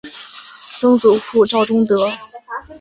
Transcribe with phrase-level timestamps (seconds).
[0.79, 2.09] 曾祖父赵仲德。